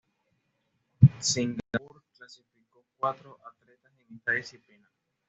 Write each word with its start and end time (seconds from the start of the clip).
Singapur 1.19 2.01
clasificó 2.17 2.83
cuatro 2.97 3.37
atletas 3.45 3.93
en 4.07 4.15
esta 4.17 4.31
disciplina. 4.31 4.89